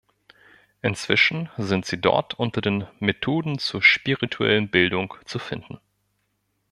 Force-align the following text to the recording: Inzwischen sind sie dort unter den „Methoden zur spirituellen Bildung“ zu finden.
Inzwischen 0.81 1.49
sind 1.59 1.85
sie 1.85 2.01
dort 2.01 2.33
unter 2.33 2.59
den 2.59 2.87
„Methoden 2.97 3.59
zur 3.59 3.83
spirituellen 3.83 4.67
Bildung“ 4.71 5.13
zu 5.25 5.37
finden. 5.37 5.77